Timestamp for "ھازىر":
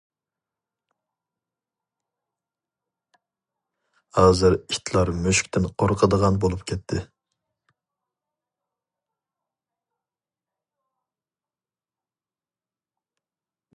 4.19-4.55